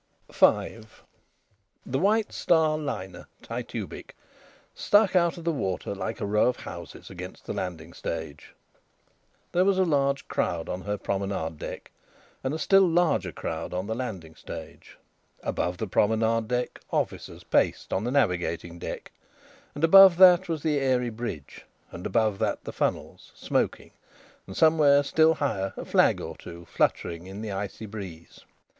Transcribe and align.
V 0.33 0.81
The 1.85 1.99
White 1.99 2.31
Star 2.33 2.75
liner, 2.75 3.27
Titubic, 3.43 4.15
stuck 4.73 5.15
out 5.15 5.37
of 5.37 5.43
the 5.43 5.51
water 5.51 5.93
like 5.93 6.19
a 6.19 6.25
row 6.25 6.47
of 6.47 6.55
houses 6.61 7.11
against 7.11 7.45
the 7.45 7.53
landing 7.53 7.93
stage. 7.93 8.55
There 9.51 9.63
was 9.63 9.77
a 9.77 9.85
large 9.85 10.27
crowd 10.27 10.69
on 10.69 10.81
her 10.85 10.97
promenade 10.97 11.59
deck, 11.59 11.91
and 12.43 12.51
a 12.51 12.57
still 12.57 12.81
larger 12.89 13.31
crowd 13.31 13.75
on 13.75 13.85
the 13.85 13.93
landing 13.93 14.33
stage. 14.33 14.97
Above 15.43 15.77
the 15.77 15.85
promenade 15.85 16.47
deck 16.47 16.79
officers 16.89 17.43
paced 17.43 17.93
on 17.93 18.03
the 18.03 18.09
navigating 18.09 18.79
deck, 18.79 19.11
and 19.75 19.83
above 19.83 20.17
that 20.17 20.49
was 20.49 20.63
the 20.63 20.79
airy 20.79 21.11
bridge, 21.11 21.63
and 21.91 22.07
above 22.07 22.39
that 22.39 22.63
the 22.63 22.73
funnels, 22.73 23.31
smoking, 23.35 23.91
and 24.47 24.57
somewhere 24.57 25.03
still 25.03 25.35
higher 25.35 25.75
a 25.77 25.85
flag 25.85 26.19
or 26.19 26.35
two 26.35 26.65
fluttering 26.65 27.27
in 27.27 27.43
the 27.43 27.51
icy 27.51 27.85
breeze. 27.85 28.45